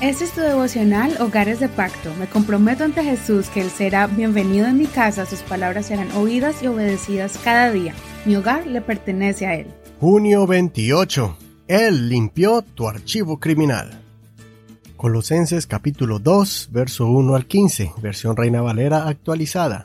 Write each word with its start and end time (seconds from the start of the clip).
Este 0.00 0.24
es 0.24 0.32
tu 0.32 0.40
devocional 0.40 1.14
Hogares 1.20 1.60
de 1.60 1.68
Pacto. 1.68 2.14
Me 2.18 2.26
comprometo 2.26 2.84
ante 2.84 3.04
Jesús 3.04 3.48
que 3.48 3.60
Él 3.60 3.68
será 3.68 4.06
bienvenido 4.06 4.66
en 4.66 4.78
mi 4.78 4.86
casa, 4.86 5.26
sus 5.26 5.40
palabras 5.40 5.86
serán 5.86 6.10
oídas 6.12 6.62
y 6.62 6.68
obedecidas 6.68 7.38
cada 7.44 7.70
día. 7.70 7.94
Mi 8.24 8.34
hogar 8.34 8.66
le 8.66 8.80
pertenece 8.80 9.46
a 9.46 9.56
Él. 9.56 9.66
Junio 10.00 10.46
28. 10.46 11.36
Él 11.68 12.08
limpió 12.08 12.62
tu 12.62 12.88
archivo 12.88 13.38
criminal. 13.38 14.00
Colosenses 14.96 15.66
capítulo 15.66 16.18
2, 16.18 16.70
verso 16.72 17.06
1 17.06 17.34
al 17.34 17.44
15, 17.44 17.92
versión 18.00 18.38
Reina 18.38 18.62
Valera 18.62 19.06
actualizada. 19.06 19.84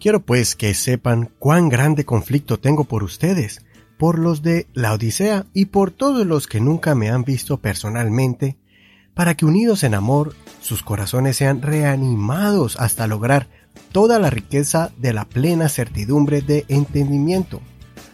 Quiero 0.00 0.20
pues 0.20 0.56
que 0.56 0.72
sepan 0.72 1.28
cuán 1.38 1.68
grande 1.68 2.06
conflicto 2.06 2.58
tengo 2.58 2.84
por 2.84 3.04
ustedes, 3.04 3.60
por 3.98 4.18
los 4.18 4.40
de 4.40 4.66
la 4.72 4.94
Odisea 4.94 5.44
y 5.52 5.66
por 5.66 5.90
todos 5.90 6.26
los 6.26 6.46
que 6.46 6.58
nunca 6.62 6.94
me 6.94 7.10
han 7.10 7.24
visto 7.24 7.58
personalmente, 7.58 8.56
para 9.16 9.34
que 9.34 9.46
unidos 9.46 9.82
en 9.82 9.94
amor 9.94 10.36
sus 10.60 10.82
corazones 10.82 11.38
sean 11.38 11.62
reanimados 11.62 12.76
hasta 12.78 13.06
lograr 13.06 13.48
toda 13.90 14.18
la 14.18 14.28
riqueza 14.28 14.92
de 14.98 15.14
la 15.14 15.24
plena 15.24 15.70
certidumbre 15.70 16.42
de 16.42 16.66
entendimiento, 16.68 17.62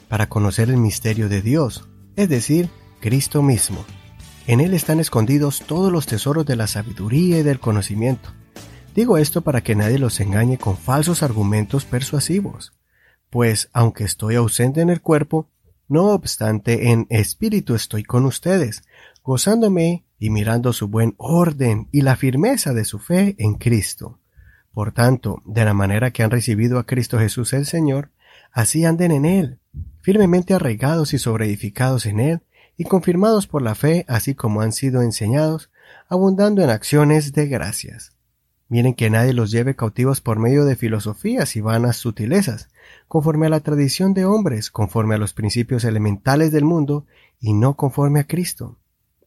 para 0.06 0.28
conocer 0.28 0.70
el 0.70 0.76
misterio 0.76 1.28
de 1.28 1.42
Dios, 1.42 1.88
es 2.14 2.28
decir, 2.28 2.70
Cristo 3.00 3.42
mismo. 3.42 3.84
En 4.46 4.60
Él 4.60 4.74
están 4.74 5.00
escondidos 5.00 5.64
todos 5.66 5.90
los 5.90 6.06
tesoros 6.06 6.46
de 6.46 6.54
la 6.54 6.68
sabiduría 6.68 7.40
y 7.40 7.42
del 7.42 7.58
conocimiento. 7.58 8.30
Digo 8.94 9.18
esto 9.18 9.40
para 9.40 9.60
que 9.60 9.74
nadie 9.74 9.98
los 9.98 10.20
engañe 10.20 10.56
con 10.56 10.76
falsos 10.76 11.24
argumentos 11.24 11.84
persuasivos, 11.84 12.74
pues 13.28 13.70
aunque 13.72 14.04
estoy 14.04 14.36
ausente 14.36 14.82
en 14.82 14.90
el 14.90 15.00
cuerpo, 15.00 15.48
no 15.88 16.10
obstante 16.10 16.90
en 16.92 17.08
espíritu 17.10 17.74
estoy 17.74 18.04
con 18.04 18.24
ustedes, 18.24 18.84
gozándome 19.24 20.04
y 20.18 20.30
mirando 20.30 20.72
su 20.72 20.88
buen 20.88 21.14
orden 21.16 21.88
y 21.92 22.02
la 22.02 22.16
firmeza 22.16 22.72
de 22.72 22.84
su 22.84 22.98
fe 22.98 23.34
en 23.38 23.54
Cristo. 23.54 24.18
Por 24.72 24.92
tanto, 24.92 25.42
de 25.44 25.64
la 25.64 25.74
manera 25.74 26.10
que 26.10 26.22
han 26.22 26.30
recibido 26.30 26.78
a 26.78 26.86
Cristo 26.86 27.18
Jesús 27.18 27.52
el 27.52 27.66
Señor, 27.66 28.10
así 28.52 28.84
anden 28.84 29.12
en 29.12 29.24
Él, 29.24 29.58
firmemente 30.00 30.54
arraigados 30.54 31.12
y 31.14 31.18
sobreedificados 31.18 32.06
en 32.06 32.20
Él, 32.20 32.40
y 32.76 32.84
confirmados 32.84 33.46
por 33.46 33.62
la 33.62 33.74
fe, 33.74 34.04
así 34.08 34.34
como 34.34 34.62
han 34.62 34.72
sido 34.72 35.02
enseñados, 35.02 35.70
abundando 36.08 36.62
en 36.62 36.70
acciones 36.70 37.32
de 37.32 37.46
gracias. 37.46 38.12
Miren 38.68 38.94
que 38.94 39.10
nadie 39.10 39.34
los 39.34 39.50
lleve 39.50 39.76
cautivos 39.76 40.22
por 40.22 40.38
medio 40.38 40.64
de 40.64 40.74
filosofías 40.74 41.54
y 41.56 41.60
vanas 41.60 41.96
sutilezas, 41.96 42.70
conforme 43.08 43.46
a 43.46 43.50
la 43.50 43.60
tradición 43.60 44.14
de 44.14 44.24
hombres, 44.24 44.70
conforme 44.70 45.14
a 45.14 45.18
los 45.18 45.34
principios 45.34 45.84
elementales 45.84 46.50
del 46.50 46.64
mundo, 46.64 47.06
y 47.38 47.52
no 47.52 47.76
conforme 47.76 48.20
a 48.20 48.26
Cristo 48.26 48.78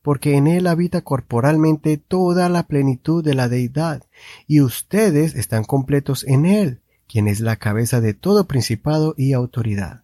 porque 0.05 0.37
en 0.37 0.45
él 0.45 0.67
habita 0.67 1.01
corporalmente 1.01 1.97
toda 1.97 2.47
la 2.47 2.61
plenitud 2.67 3.23
de 3.23 3.33
la 3.33 3.49
deidad, 3.49 4.03
y 4.45 4.61
ustedes 4.61 5.33
están 5.33 5.63
completos 5.63 6.23
en 6.27 6.45
él, 6.45 6.79
quien 7.07 7.27
es 7.27 7.39
la 7.39 7.55
cabeza 7.55 8.01
de 8.01 8.13
todo 8.13 8.45
principado 8.45 9.15
y 9.17 9.33
autoridad. 9.33 10.03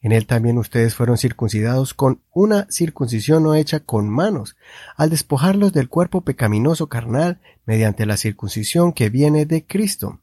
En 0.00 0.12
él 0.12 0.26
también 0.26 0.56
ustedes 0.56 0.94
fueron 0.94 1.18
circuncidados 1.18 1.92
con 1.92 2.22
una 2.32 2.66
circuncisión 2.70 3.42
no 3.42 3.54
hecha 3.54 3.80
con 3.80 4.08
manos, 4.08 4.56
al 4.96 5.10
despojarlos 5.10 5.74
del 5.74 5.90
cuerpo 5.90 6.22
pecaminoso 6.22 6.88
carnal 6.88 7.38
mediante 7.66 8.06
la 8.06 8.16
circuncisión 8.16 8.94
que 8.94 9.10
viene 9.10 9.44
de 9.44 9.66
Cristo. 9.66 10.20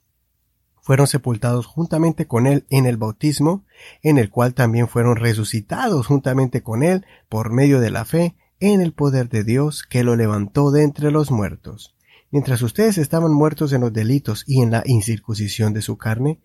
Fueron 0.81 1.05
sepultados 1.05 1.67
juntamente 1.67 2.25
con 2.25 2.47
él 2.47 2.65
en 2.71 2.87
el 2.87 2.97
bautismo, 2.97 3.63
en 4.01 4.17
el 4.17 4.31
cual 4.31 4.55
también 4.55 4.87
fueron 4.87 5.17
resucitados 5.17 6.07
juntamente 6.07 6.63
con 6.63 6.81
él 6.81 7.05
por 7.29 7.51
medio 7.51 7.79
de 7.79 7.91
la 7.91 8.05
fe 8.05 8.35
en 8.71 8.79
el 8.79 8.93
poder 8.93 9.27
de 9.27 9.43
Dios 9.43 9.83
que 9.83 10.05
lo 10.05 10.15
levantó 10.15 10.71
de 10.71 10.83
entre 10.83 11.11
los 11.11 11.31
muertos. 11.31 11.95
Mientras 12.31 12.61
ustedes 12.61 12.97
estaban 12.97 13.33
muertos 13.33 13.73
en 13.73 13.81
los 13.81 13.91
delitos 13.91 14.45
y 14.47 14.61
en 14.61 14.71
la 14.71 14.83
incircuncisión 14.85 15.73
de 15.73 15.81
su 15.81 15.97
carne, 15.97 16.39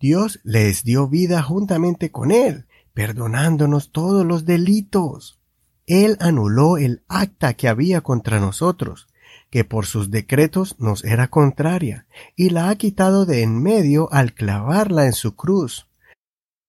Dios 0.00 0.40
les 0.44 0.82
dio 0.82 1.08
vida 1.08 1.42
juntamente 1.42 2.10
con 2.10 2.32
Él, 2.32 2.66
perdonándonos 2.94 3.92
todos 3.92 4.24
los 4.24 4.46
delitos. 4.46 5.38
Él 5.84 6.16
anuló 6.20 6.78
el 6.78 7.02
acta 7.06 7.52
que 7.52 7.68
había 7.68 8.00
contra 8.00 8.40
nosotros, 8.40 9.06
que 9.50 9.62
por 9.62 9.84
sus 9.84 10.10
decretos 10.10 10.76
nos 10.78 11.04
era 11.04 11.28
contraria, 11.28 12.06
y 12.34 12.48
la 12.48 12.70
ha 12.70 12.76
quitado 12.76 13.26
de 13.26 13.42
en 13.42 13.62
medio 13.62 14.10
al 14.10 14.32
clavarla 14.32 15.04
en 15.04 15.12
su 15.12 15.36
cruz. 15.36 15.85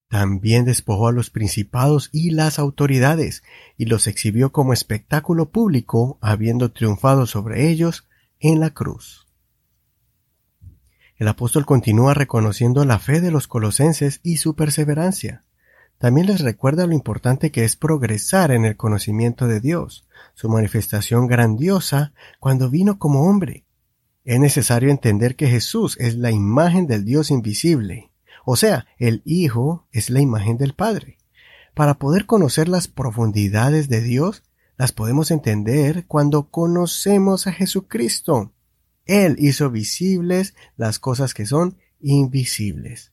También 0.09 0.63
despojó 0.63 1.09
a 1.09 1.11
los 1.11 1.29
principados 1.29 2.09
y 2.13 2.31
las 2.31 2.59
autoridades, 2.59 3.43
y 3.77 3.85
los 3.85 4.07
exhibió 4.07 4.51
como 4.51 4.71
espectáculo 4.71 5.49
público, 5.49 6.17
habiendo 6.21 6.71
triunfado 6.71 7.25
sobre 7.25 7.69
ellos 7.69 8.07
en 8.39 8.59
la 8.59 8.69
cruz. 8.69 9.27
El 11.17 11.27
apóstol 11.27 11.65
continúa 11.65 12.13
reconociendo 12.13 12.85
la 12.85 12.99
fe 12.99 13.21
de 13.21 13.31
los 13.31 13.47
colosenses 13.47 14.19
y 14.23 14.37
su 14.37 14.55
perseverancia. 14.55 15.43
También 15.97 16.27
les 16.27 16.41
recuerda 16.41 16.85
lo 16.85 16.93
importante 16.93 17.51
que 17.51 17.65
es 17.65 17.75
progresar 17.75 18.51
en 18.51 18.65
el 18.65 18.77
conocimiento 18.77 19.47
de 19.47 19.59
Dios, 19.59 20.07
su 20.35 20.47
manifestación 20.47 21.25
grandiosa 21.25 22.13
cuando 22.39 22.69
vino 22.69 22.99
como 22.99 23.27
hombre. 23.27 23.65
Es 24.23 24.39
necesario 24.39 24.91
entender 24.91 25.35
que 25.35 25.47
Jesús 25.47 25.97
es 25.99 26.15
la 26.15 26.29
imagen 26.29 26.85
del 26.85 27.03
Dios 27.03 27.31
invisible, 27.31 28.06
o 28.49 28.55
sea, 28.55 28.87
el 28.97 29.23
Hijo 29.25 29.89
es 29.91 30.09
la 30.09 30.21
imagen 30.21 30.57
del 30.57 30.73
Padre. 30.73 31.17
Para 31.73 31.95
poder 31.95 32.25
conocer 32.25 32.69
las 32.69 32.87
profundidades 32.87 33.89
de 33.89 33.99
Dios, 33.99 34.43
las 34.77 34.93
podemos 34.93 35.31
entender 35.31 36.05
cuando 36.07 36.49
conocemos 36.49 37.45
a 37.45 37.51
Jesucristo. 37.51 38.53
Él 39.03 39.35
hizo 39.37 39.69
visibles 39.69 40.55
las 40.77 40.97
cosas 40.97 41.33
que 41.33 41.45
son 41.45 41.75
invisibles. 41.99 43.11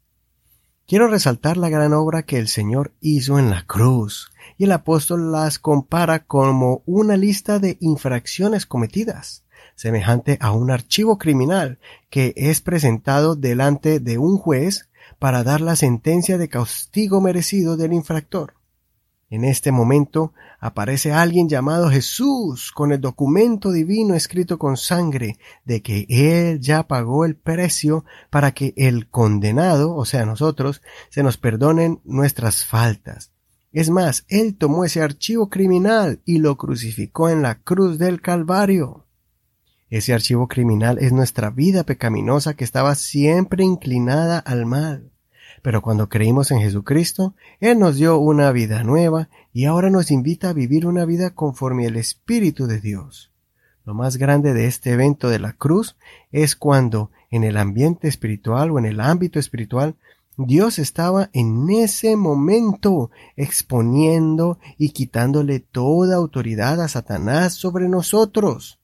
Quiero 0.86 1.08
resaltar 1.08 1.56
la 1.56 1.68
gran 1.68 1.94
obra 1.94 2.22
que 2.22 2.38
el 2.38 2.46
Señor 2.46 2.94
hizo 3.00 3.40
en 3.40 3.50
la 3.50 3.66
cruz, 3.66 4.30
y 4.56 4.64
el 4.64 4.72
apóstol 4.72 5.32
las 5.32 5.58
compara 5.58 6.26
como 6.26 6.84
una 6.86 7.16
lista 7.16 7.58
de 7.58 7.76
infracciones 7.80 8.66
cometidas, 8.66 9.44
semejante 9.75 10.38
a 10.41 10.52
un 10.52 10.70
archivo 10.70 11.19
criminal 11.19 11.78
que 12.10 12.32
es 12.36 12.60
presentado 12.60 13.36
delante 13.36 14.00
de 14.00 14.19
un 14.19 14.38
juez 14.38 14.88
para 15.19 15.44
dar 15.44 15.60
la 15.60 15.76
sentencia 15.76 16.38
de 16.38 16.48
castigo 16.48 17.20
merecido 17.20 17.76
del 17.76 17.92
infractor. 17.92 18.54
En 19.30 19.44
este 19.44 19.72
momento 19.72 20.32
aparece 20.60 21.12
alguien 21.12 21.48
llamado 21.48 21.91
Jesús 21.91 22.70
con 22.72 22.92
el 22.92 23.00
documento 23.00 23.72
divino 23.72 24.14
escrito 24.14 24.58
con 24.58 24.76
sangre 24.76 25.38
de 25.64 25.82
que 25.82 26.06
Él 26.08 26.60
ya 26.60 26.84
pagó 26.84 27.25
el 27.25 27.34
precio 27.34 28.04
para 28.31 28.52
que 28.52 28.75
el 28.76 29.08
condenado, 29.08 29.94
o 29.96 30.04
sea 30.04 30.25
nosotros, 30.25 30.82
se 31.08 31.22
nos 31.22 31.36
perdonen 31.36 32.00
nuestras 32.04 32.64
faltas. 32.64 33.32
Es 33.72 33.91
más, 33.91 34.25
Él 34.28 34.56
tomó 34.56 34.84
ese 34.84 35.02
archivo 35.02 35.48
criminal 35.48 36.20
y 36.25 36.38
lo 36.38 36.56
crucificó 36.56 37.28
en 37.28 37.42
la 37.42 37.60
cruz 37.60 37.98
del 37.98 38.20
Calvario. 38.20 39.03
Ese 39.94 40.12
archivo 40.12 40.49
criminal 40.49 40.99
es 40.99 41.12
nuestra 41.12 41.50
vida 41.50 41.84
pecaminosa 41.84 42.55
que 42.55 42.65
estaba 42.65 42.97
siempre 42.97 43.62
inclinada 43.62 44.41
al 44.41 44.66
mal. 44.66 45.12
Pero 45.62 45.82
cuando 45.82 46.09
creímos 46.09 46.50
en 46.50 46.59
Jesucristo, 46.59 47.37
Él 47.60 47.78
nos 47.78 47.94
dio 47.94 48.19
una 48.19 48.50
vida 48.50 48.82
nueva 48.82 49.28
y 49.53 49.66
ahora 49.66 49.91
nos 49.91 50.10
invita 50.10 50.49
a 50.49 50.53
vivir 50.53 50.84
una 50.88 51.05
vida 51.05 51.31
conforme 51.31 51.87
al 51.87 51.94
Espíritu 51.94 52.66
de 52.66 52.81
Dios. 52.81 53.31
Lo 53.84 53.94
más 53.94 54.16
grande 54.16 54.53
de 54.53 54.66
este 54.66 54.91
evento 54.91 55.28
de 55.28 55.38
la 55.38 55.53
cruz 55.53 55.97
es 56.32 56.56
cuando 56.56 57.12
en 57.31 57.44
el 57.44 57.56
ambiente 57.56 58.09
espiritual 58.09 58.72
o 58.72 58.81
en 58.81 58.87
el 58.87 58.99
ámbito 58.99 59.38
espiritual 59.38 59.94
Dios 60.37 60.81
estaba 60.81 61.31
en 61.32 61.71
ese 61.71 62.16
momento 62.16 63.12
exponiendo 63.37 64.59
y 64.76 64.88
quitándole 64.88 65.61
toda 65.61 66.17
autoridad 66.17 66.81
a 66.81 66.88
Satanás 66.88 67.55
sobre 67.55 67.88
nosotros. 67.88 68.81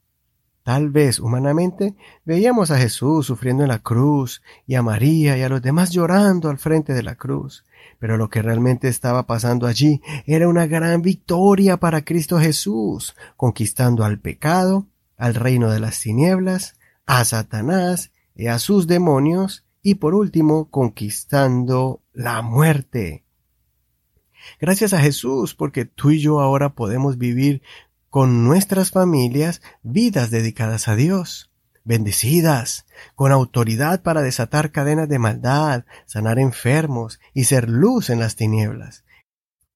Tal 0.71 0.89
vez 0.89 1.19
humanamente 1.19 1.97
veíamos 2.25 2.71
a 2.71 2.79
Jesús 2.79 3.27
sufriendo 3.27 3.65
en 3.65 3.71
la 3.71 3.81
cruz 3.81 4.41
y 4.69 4.77
a 4.77 4.83
María 4.83 5.37
y 5.37 5.43
a 5.43 5.49
los 5.49 5.61
demás 5.61 5.91
llorando 5.91 6.49
al 6.49 6.59
frente 6.59 6.95
de 6.95 7.03
la 7.03 7.17
cruz, 7.17 7.65
pero 7.99 8.17
lo 8.17 8.31
que 8.31 8.41
realmente 8.41 8.87
estaba 8.87 9.27
pasando 9.27 9.67
allí 9.67 10.01
era 10.27 10.47
una 10.47 10.69
gran 10.69 11.03
victoria 11.03 11.79
para 11.79 12.05
Cristo 12.05 12.39
Jesús, 12.39 13.17
conquistando 13.37 14.05
al 14.05 14.21
pecado, 14.21 14.87
al 15.17 15.35
reino 15.35 15.73
de 15.73 15.81
las 15.81 15.99
tinieblas, 15.99 16.77
a 17.05 17.25
Satanás 17.25 18.13
y 18.37 18.47
a 18.47 18.61
sus 18.61 18.87
demonios, 18.87 19.65
y 19.83 19.97
por 19.97 20.15
último 20.15 20.71
conquistando 20.71 22.01
la 22.13 22.43
muerte. 22.43 23.25
Gracias 24.61 24.93
a 24.93 25.01
Jesús, 25.01 25.57
porque 25.57 25.85
tú 25.85 26.11
y 26.11 26.21
yo 26.21 26.39
ahora 26.39 26.75
podemos 26.75 27.19
vivir 27.19 27.61
con 28.11 28.45
nuestras 28.45 28.91
familias 28.91 29.63
vidas 29.83 30.31
dedicadas 30.31 30.89
a 30.89 30.97
Dios, 30.97 31.51
bendecidas, 31.85 32.87
con 33.15 33.33
autoridad 33.33 34.03
para 34.03 34.21
desatar 34.21 34.73
cadenas 34.73 35.09
de 35.09 35.19
maldad, 35.19 35.85
sanar 36.07 36.39
enfermos 36.39 37.21
y 37.33 37.45
ser 37.45 37.69
luz 37.69 38.11
en 38.11 38.19
las 38.19 38.37
tinieblas. 38.37 39.05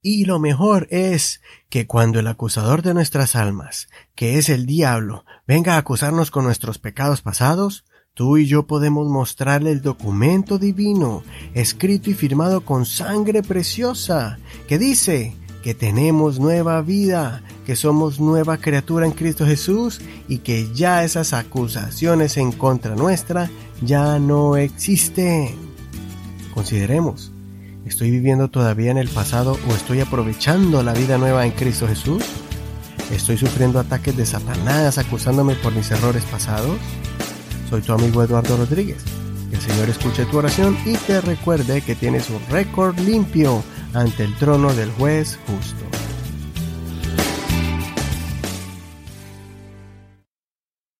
Y 0.03 0.27
lo 0.27 0.39
mejor 0.39 0.87
es 0.91 1.41
que 1.71 1.87
cuando 1.87 2.21
el 2.21 2.27
acusador 2.27 2.83
de 2.83 2.93
nuestras 2.93 3.37
almas, 3.37 3.89
que 4.15 4.37
es 4.37 4.51
el 4.51 4.67
diablo, 4.67 5.25
venga 5.47 5.77
a 5.77 5.79
acusarnos 5.79 6.31
con 6.31 6.45
nuestros 6.45 6.79
pecados 6.79 7.23
pasados, 7.23 7.87
tú 8.13 8.37
y 8.37 8.47
yo 8.47 8.67
podemos 8.67 9.09
mostrarle 9.09 9.71
el 9.71 9.81
documento 9.81 10.59
divino, 10.59 11.23
escrito 11.55 12.11
y 12.11 12.15
firmado 12.15 12.67
con 12.67 12.85
sangre 12.85 13.43
preciosa, 13.43 14.39
que 14.69 14.79
dice 14.79 15.37
que 15.65 15.75
tenemos 15.75 16.39
nueva 16.39 16.83
vida, 16.83 17.43
que 17.65 17.75
somos 17.75 18.21
nueva 18.21 18.59
criatura 18.59 19.07
en 19.07 19.13
Cristo 19.13 19.47
Jesús 19.47 20.03
y 20.29 20.41
que 20.41 20.69
ya 20.75 21.05
esas 21.05 21.33
acusaciones 21.33 22.37
en 22.37 22.53
contra 22.53 22.95
nuestra 22.95 23.49
ya 23.81 24.19
no 24.19 24.59
existen. 24.59 25.55
Consideremos, 26.53 27.33
¿Estoy 27.87 28.11
viviendo 28.11 28.49
todavía 28.49 28.91
en 28.91 28.99
el 28.99 29.09
pasado 29.09 29.59
o 29.71 29.75
estoy 29.75 30.01
aprovechando 30.01 30.83
la 30.83 30.93
vida 30.93 31.17
nueva 31.17 31.47
en 31.47 31.53
Cristo 31.53 31.89
Jesús? 31.89 32.23
¿Estoy 33.11 33.39
sufriendo 33.39 33.79
ataques 33.79 34.15
de 34.19 34.27
Satanás 34.27 34.99
acusándome 34.99 35.55
por 35.55 35.75
mis 35.75 35.91
errores 35.91 36.25
pasados? 36.25 36.77
Soy 37.71 37.81
tu 37.81 37.95
amigo 37.95 38.23
Eduardo 38.23 38.59
Rodríguez. 38.59 39.03
Que 39.49 39.57
el 39.57 39.63
Señor 39.63 39.89
escuche 39.89 40.27
tu 40.27 40.37
oración 40.37 40.77
y 40.85 40.95
te 40.99 41.23
recuerde 41.23 41.81
que 41.81 41.95
tienes 41.95 42.29
un 42.29 42.41
récord 42.51 42.99
limpio 42.99 43.63
ante 43.94 44.25
el 44.25 44.35
trono 44.37 44.75
del 44.75 44.91
juez 44.93 45.38
justo. 45.46 45.94